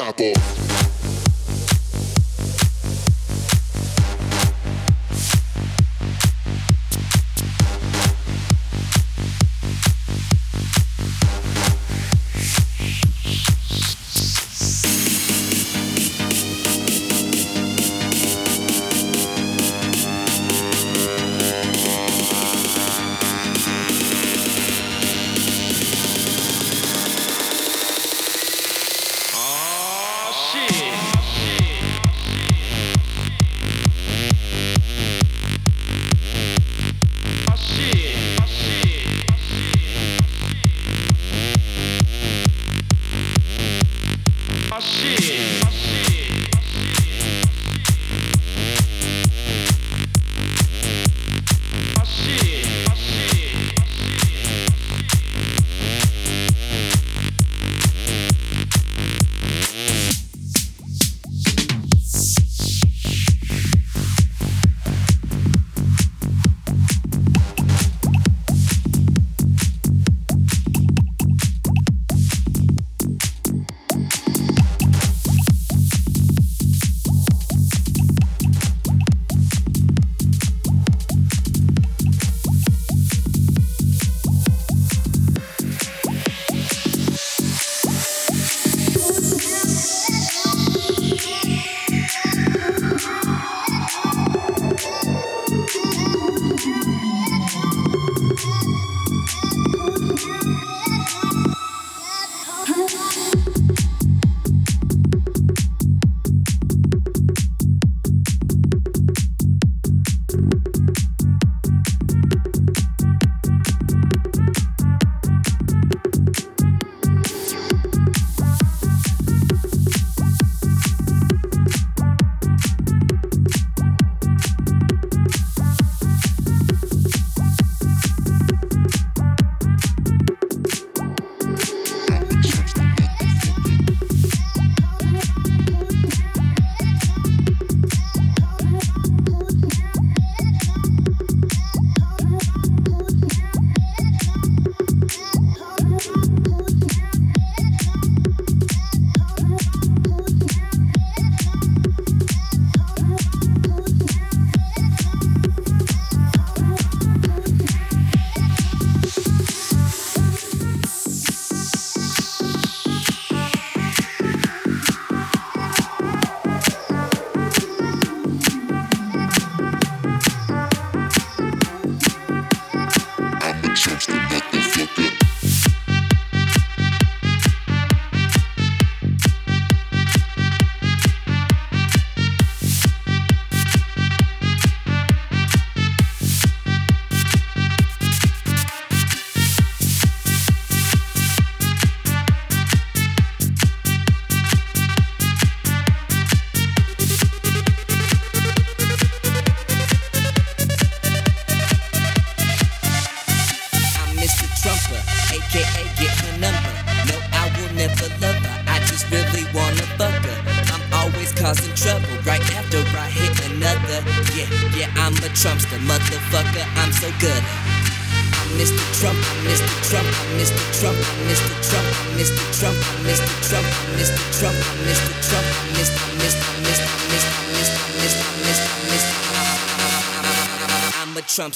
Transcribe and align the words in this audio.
off. 0.00 0.37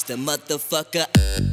Trumpster, 0.02 0.16
motherfucker. 0.16 1.51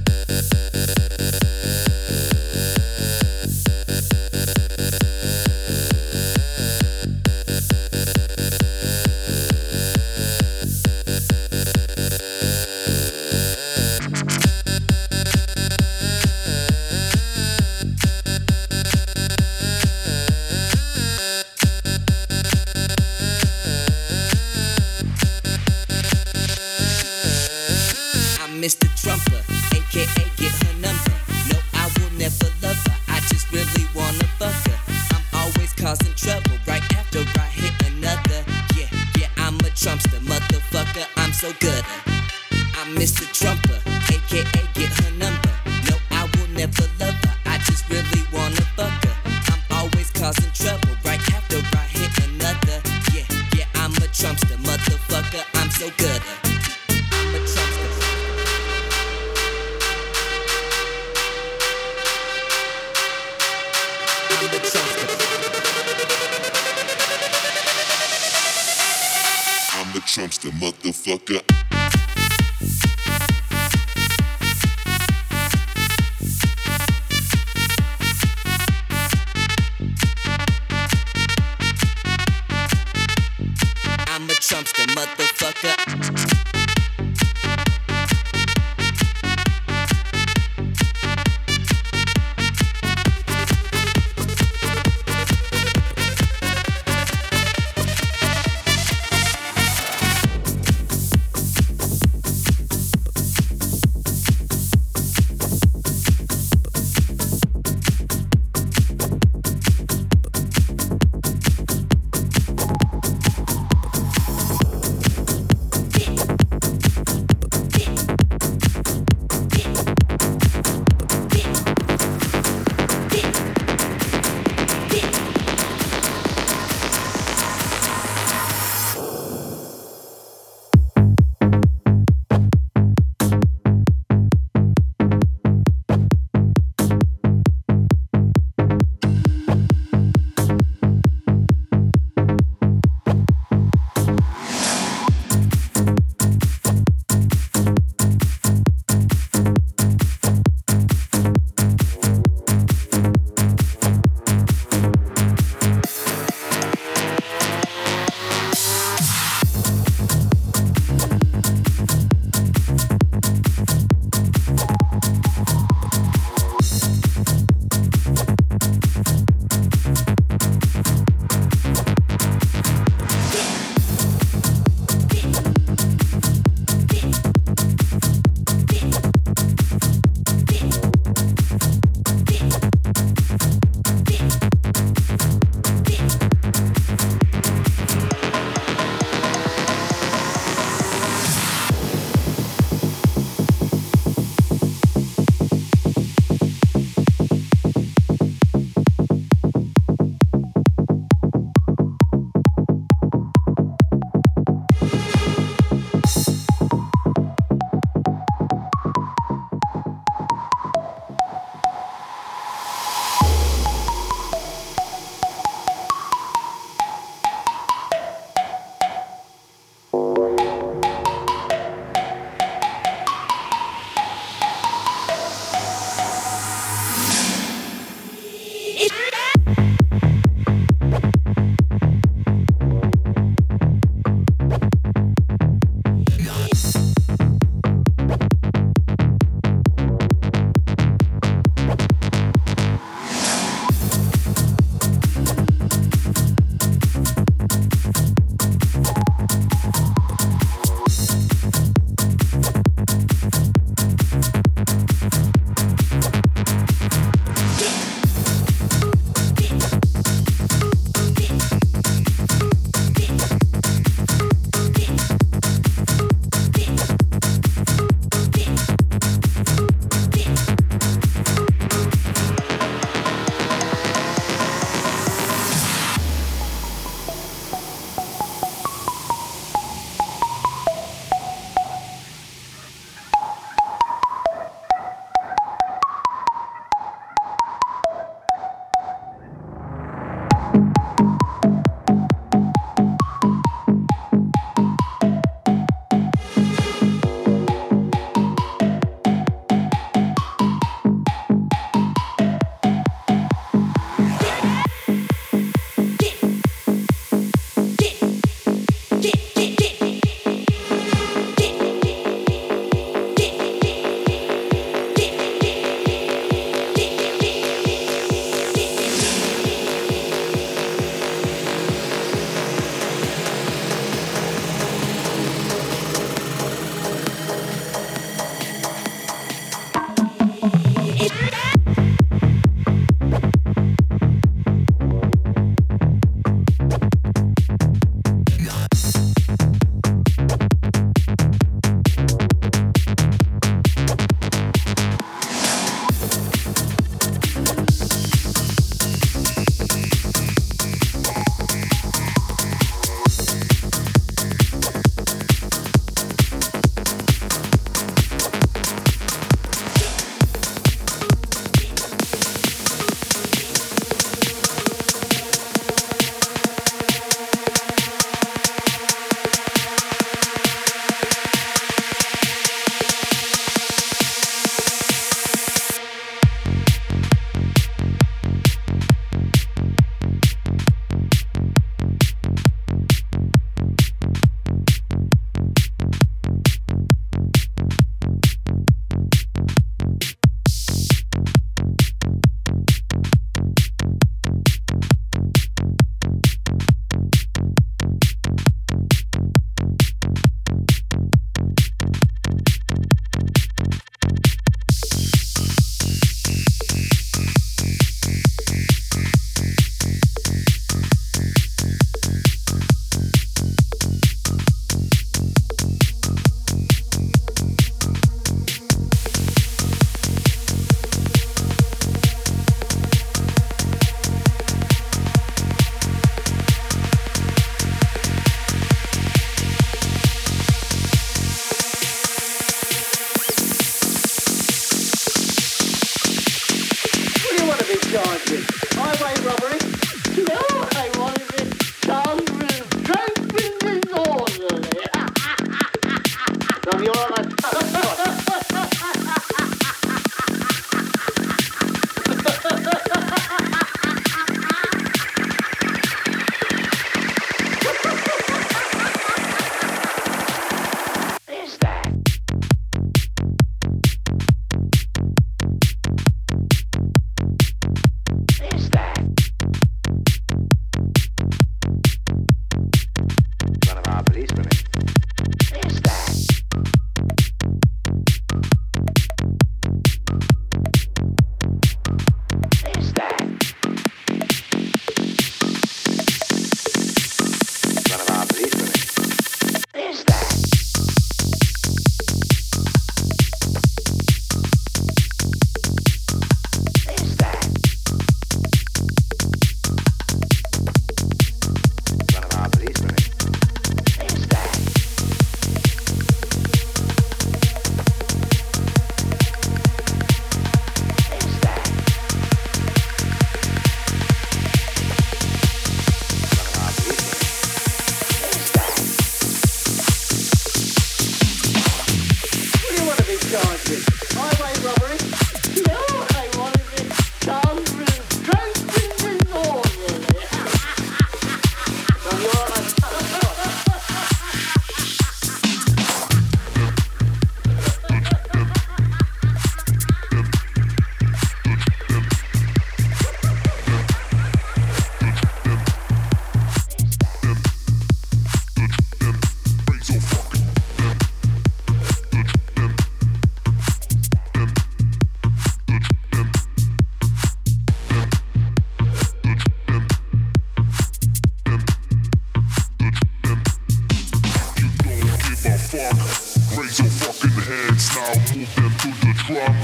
clock. 569.39 569.55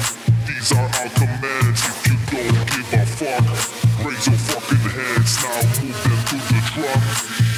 These 0.48 0.72
are 0.72 0.90
our 1.00 1.10
commands 1.10 1.82
if 1.86 2.08
you 2.08 2.16
don't 2.32 2.66
give 2.72 2.94
a 2.94 3.06
fuck. 3.06 4.06
Raise 4.06 4.28
your 4.28 4.38
fucking 4.38 4.86
hands 4.96 5.34
now, 5.44 5.62
move 5.82 6.04
them 6.04 6.22
to 6.30 6.38
the 6.50 6.62
truck. 6.72 7.04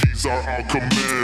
These 0.04 0.26
are 0.26 0.42
our 0.50 0.64
commands. 0.64 1.17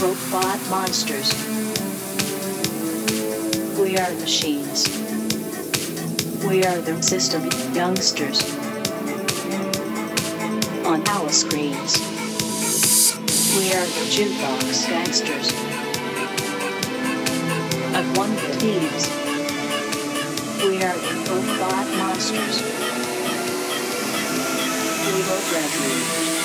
Robot 0.00 0.60
monsters. 0.70 1.32
We 3.78 3.98
are 3.98 4.12
machines. 4.20 4.86
We 6.46 6.64
are 6.64 6.78
the 6.78 7.02
system 7.02 7.42
youngsters. 7.74 8.42
On 10.86 11.02
our 11.08 11.28
screens. 11.30 11.98
We 13.58 13.72
are 13.74 13.86
the 13.96 14.04
jukebox 14.14 14.88
gangsters. 14.88 15.48
Of 17.98 18.16
wonder 18.16 18.48
thieves. 18.60 19.08
We 20.62 20.76
are 20.84 20.96
the 20.96 21.14
robot 21.28 21.86
monsters. 21.98 22.62
We 25.06 25.22
will 25.26 25.42
refuge. 25.52 26.37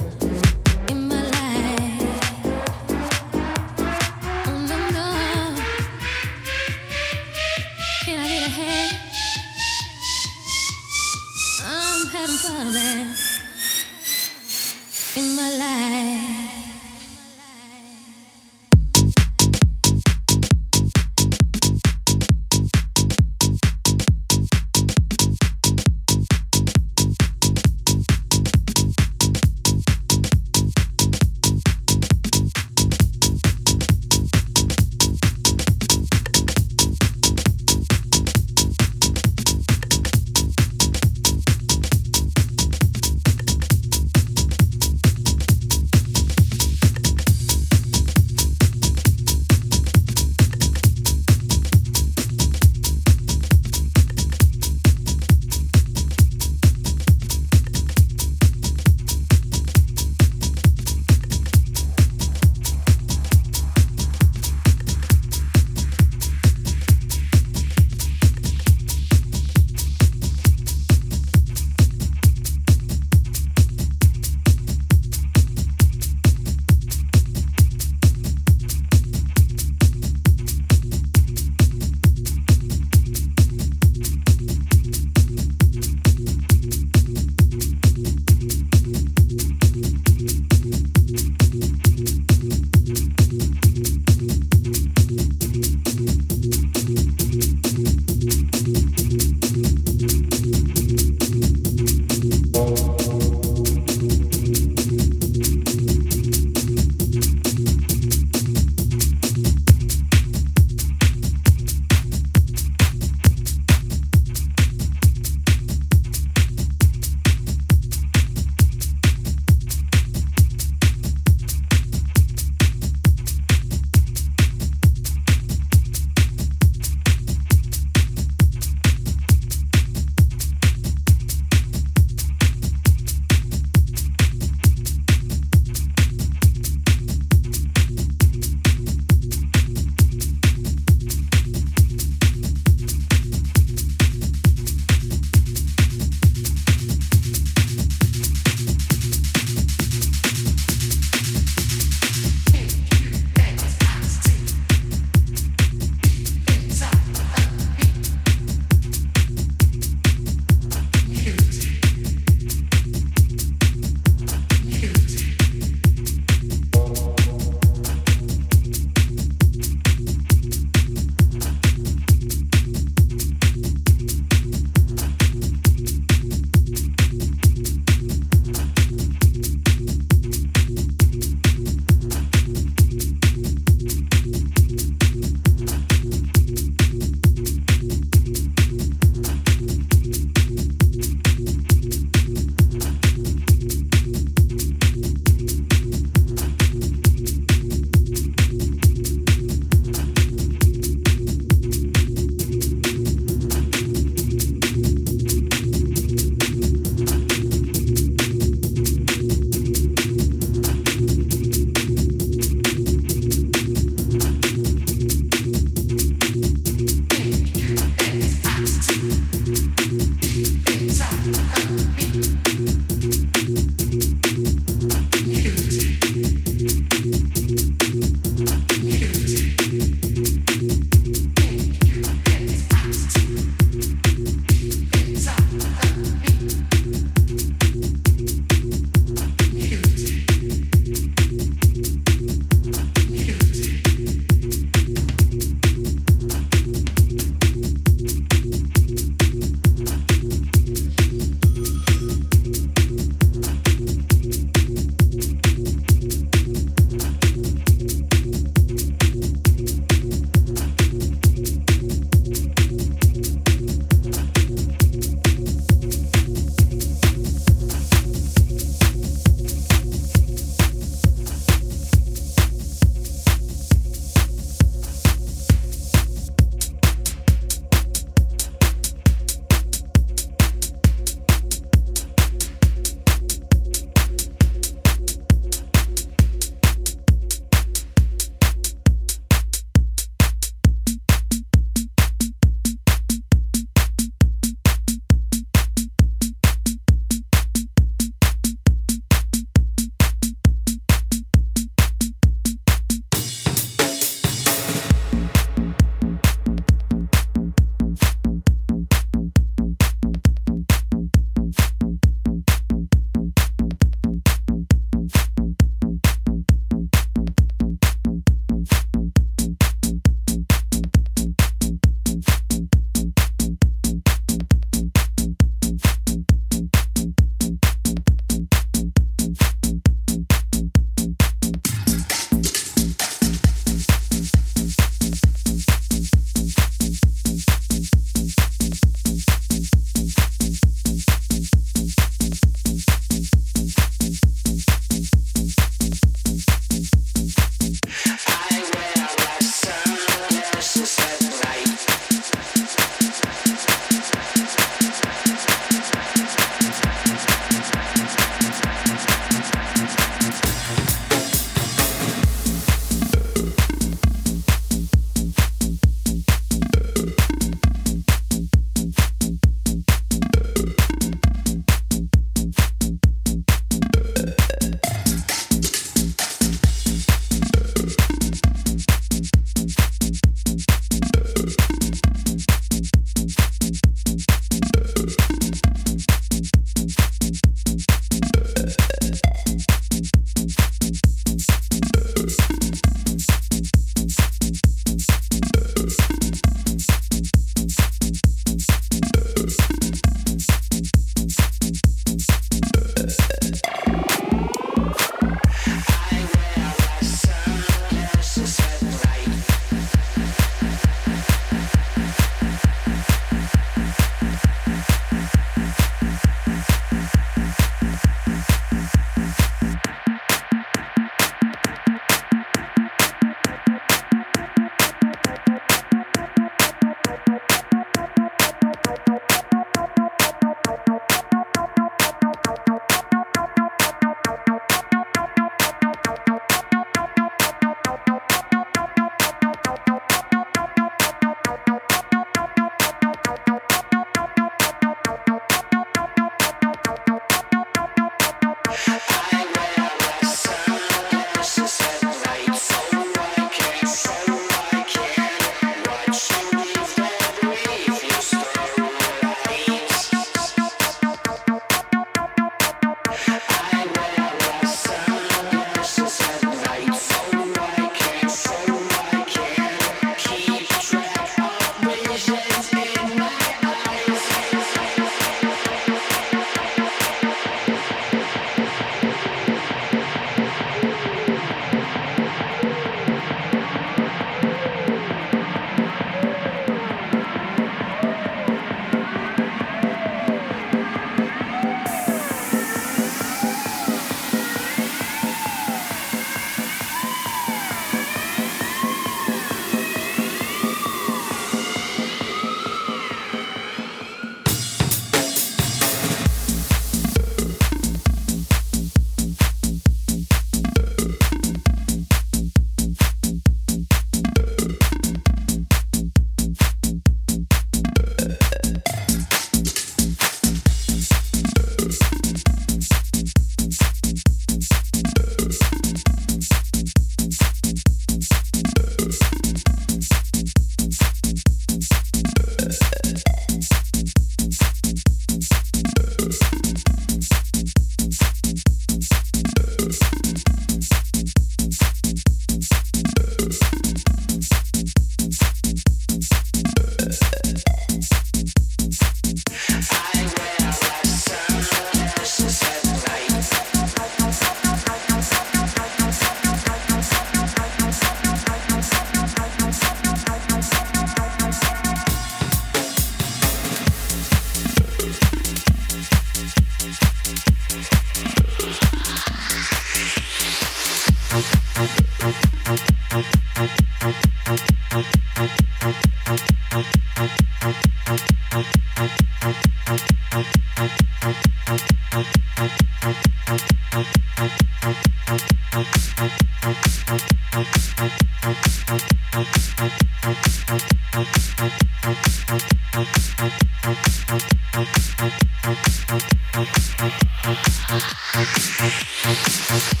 Out, 598.61 598.93
out, 599.25 599.71
out. 599.71 600.00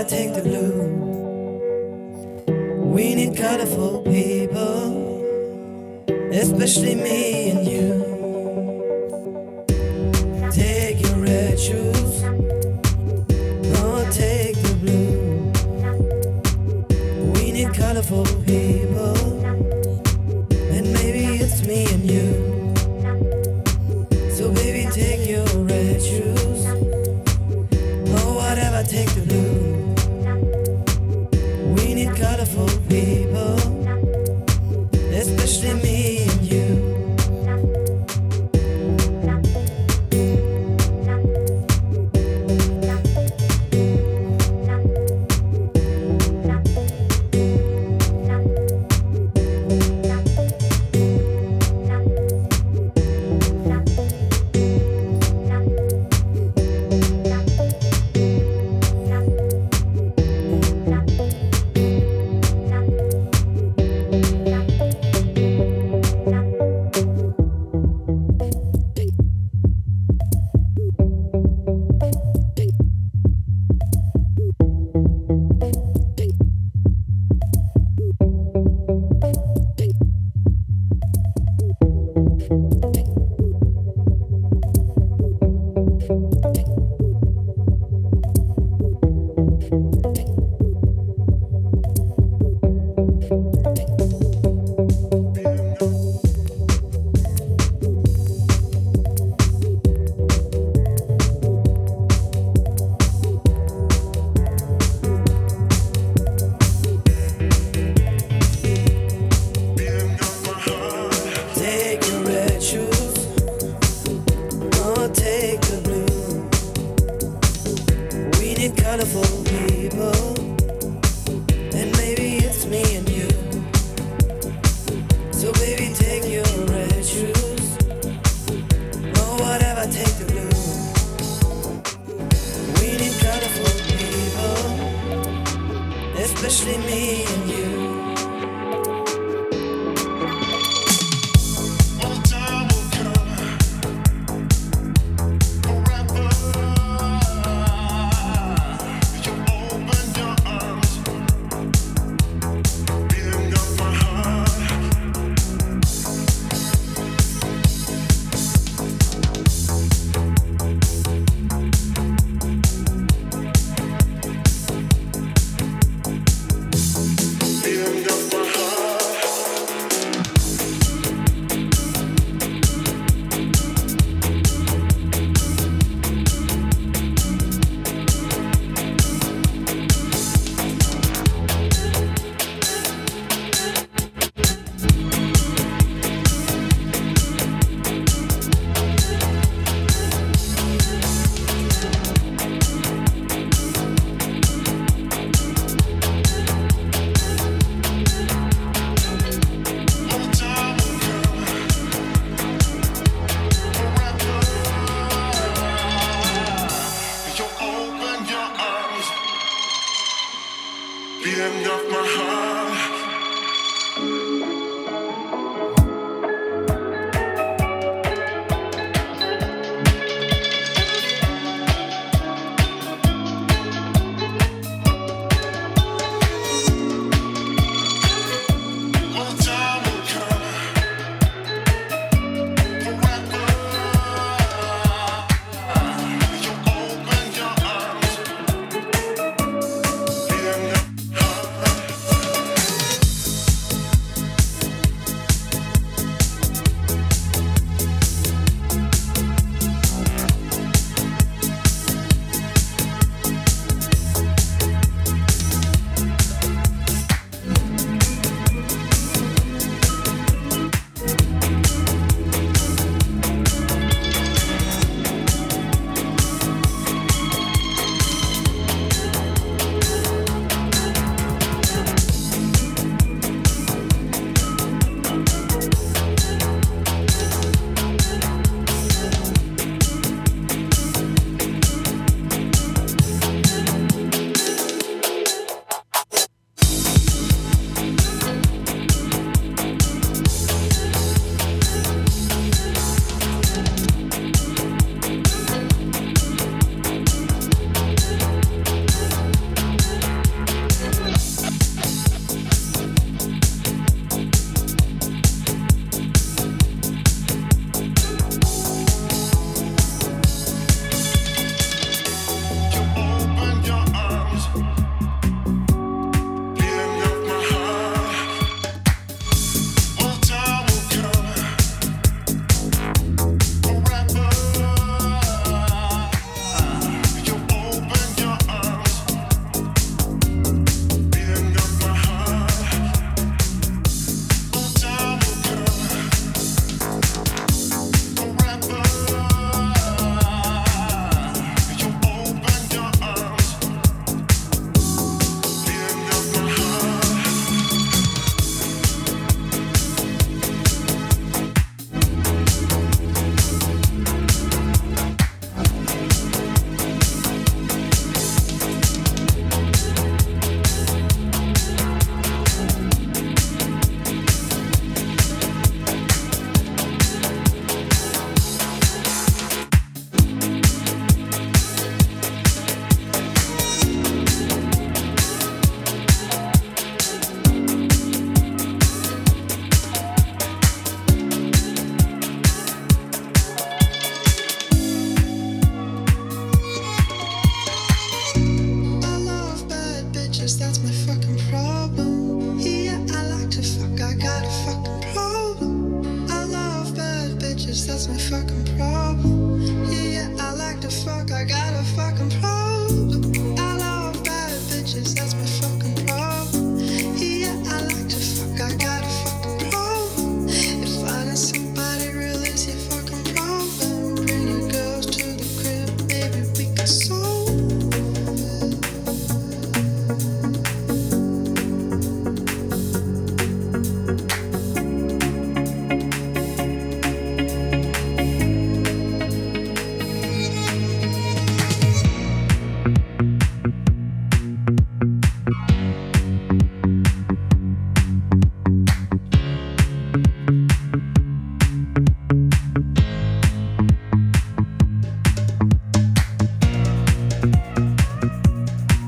I 0.00 0.04
take 0.04 0.32
the 0.32 0.40
blue. 0.40 0.72
We 2.94 3.14
need 3.14 3.36
colorful 3.36 4.00
people, 4.00 4.88
especially 6.32 6.94
me 6.94 7.50
and 7.50 7.66
you. 7.68 7.99